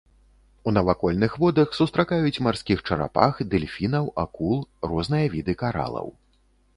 [0.69, 4.57] У навакольных водах сустракаюць марскіх чарапах, дэльфінаў, акул,
[4.95, 6.07] розныя віды каралаў.